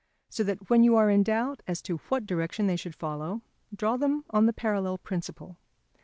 [0.29, 3.97] So that when you are in doubt as to what direction they should follow, draw
[3.97, 5.59] them on the parallel principle.